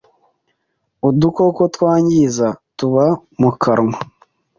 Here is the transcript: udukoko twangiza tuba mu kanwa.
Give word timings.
udukoko 1.07 1.61
twangiza 1.75 2.47
tuba 2.77 3.05
mu 3.39 3.51
kanwa. 3.61 3.97